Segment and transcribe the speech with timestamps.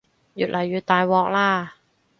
[0.33, 1.73] 越嚟越大鑊喇